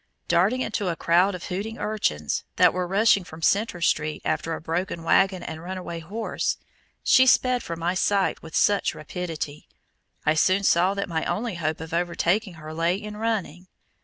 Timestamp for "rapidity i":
8.95-10.33